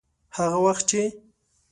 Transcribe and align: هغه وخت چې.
هغه 0.37 0.57
وخت 0.65 0.83
چې. 0.89 1.01